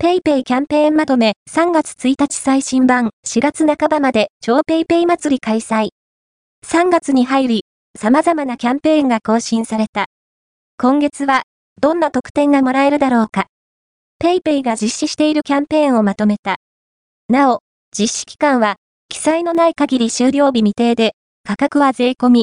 [0.00, 5.88] PayPayキャンペーンまとめ3月1日最新版4月半ばまで超 PayPay祭り開催。
[6.64, 7.64] 3月に入り、
[7.98, 10.06] 様々なキャンペーンが更新された。
[10.80, 11.42] 今月は、
[11.80, 13.46] どんな特典がもらえるだろうか。
[14.20, 16.58] PayPayが実施しているキャンペーンをまとめた。
[17.28, 17.58] なお、
[17.90, 18.76] 実施期間は、
[19.08, 22.36] 記載のない限り終了日未定で、価格は税込み、